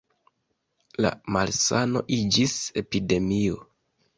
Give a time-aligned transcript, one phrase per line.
[1.05, 3.63] La malsano iĝis epidemio.